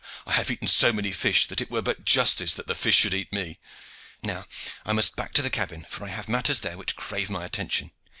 [0.25, 3.13] I have eaten so many fish that it were but justice that the fish should
[3.13, 3.59] eat me.
[4.23, 4.45] Now
[4.83, 7.91] I must back to the cabin, for I have matters there which crave my attention."